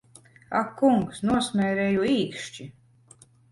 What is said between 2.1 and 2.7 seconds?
īkšķi!